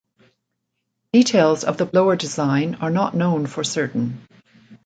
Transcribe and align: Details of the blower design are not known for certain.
Details 1.13 1.63
of 1.63 1.77
the 1.77 1.85
blower 1.85 2.15
design 2.15 2.73
are 2.81 2.89
not 2.89 3.13
known 3.13 3.45
for 3.45 3.63
certain. 3.63 4.27